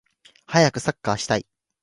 [0.47, 1.45] はやくサッカーをしたい